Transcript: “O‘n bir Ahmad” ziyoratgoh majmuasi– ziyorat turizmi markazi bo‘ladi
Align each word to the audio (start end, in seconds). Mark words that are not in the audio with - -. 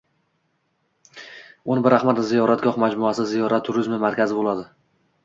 “O‘n 1.73 1.83
bir 1.87 1.95
Ahmad” 1.97 2.21
ziyoratgoh 2.29 2.79
majmuasi– 2.85 3.27
ziyorat 3.33 3.69
turizmi 3.69 4.01
markazi 4.05 4.39
bo‘ladi 4.39 4.65